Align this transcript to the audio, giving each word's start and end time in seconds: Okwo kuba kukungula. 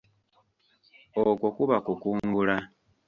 Okwo 1.29 1.47
kuba 1.57 1.75
kukungula. 1.85 2.55